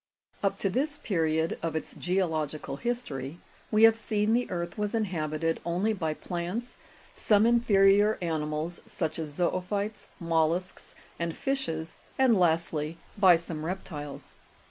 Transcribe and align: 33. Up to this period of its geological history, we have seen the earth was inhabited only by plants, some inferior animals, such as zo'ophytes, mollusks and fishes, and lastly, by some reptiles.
33. 0.41 0.47
Up 0.47 0.57
to 0.57 0.67
this 0.71 0.97
period 0.97 1.59
of 1.61 1.75
its 1.75 1.93
geological 1.93 2.77
history, 2.77 3.37
we 3.69 3.83
have 3.83 3.95
seen 3.95 4.33
the 4.33 4.49
earth 4.49 4.75
was 4.75 4.95
inhabited 4.95 5.59
only 5.63 5.93
by 5.93 6.11
plants, 6.11 6.75
some 7.13 7.45
inferior 7.45 8.17
animals, 8.19 8.81
such 8.87 9.19
as 9.19 9.29
zo'ophytes, 9.37 10.07
mollusks 10.19 10.95
and 11.19 11.37
fishes, 11.37 11.97
and 12.17 12.33
lastly, 12.39 12.97
by 13.15 13.35
some 13.35 13.63
reptiles. 13.63 14.29